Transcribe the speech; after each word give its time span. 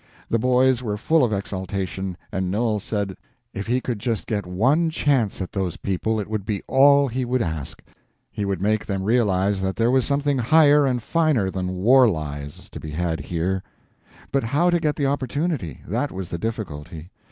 The 0.31 0.39
boys 0.39 0.81
were 0.81 0.97
full 0.97 1.23
of 1.23 1.31
exultation, 1.31 2.17
and 2.31 2.49
Noel 2.49 2.79
said 2.79 3.15
if 3.53 3.67
he 3.67 3.79
could 3.79 3.99
just 3.99 4.25
get 4.25 4.47
one 4.47 4.89
chance 4.89 5.39
at 5.43 5.51
those 5.51 5.77
people 5.77 6.19
it 6.19 6.27
would 6.27 6.43
be 6.43 6.63
all 6.65 7.07
he 7.07 7.23
would 7.23 7.43
ask; 7.43 7.83
he 8.31 8.43
would 8.43 8.63
make 8.63 8.83
them 8.87 9.03
realize 9.03 9.61
that 9.61 9.75
there 9.75 9.91
was 9.91 10.03
something 10.03 10.39
higher 10.39 10.87
and 10.87 11.03
finer 11.03 11.51
than 11.51 11.75
war 11.75 12.09
lies 12.09 12.67
to 12.71 12.79
be 12.79 12.89
had 12.89 13.19
here. 13.19 13.61
But 14.31 14.43
how 14.43 14.71
to 14.71 14.79
get 14.79 14.95
the 14.95 15.05
opportunity—that 15.05 16.11
was 16.11 16.29
the 16.29 16.39
difficulty. 16.39 17.11